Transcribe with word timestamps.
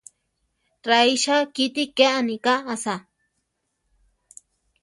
Raícha 0.89 1.35
kíti 1.53 1.83
ke 1.95 2.05
aníka 2.19 2.53
asá! 2.73 2.95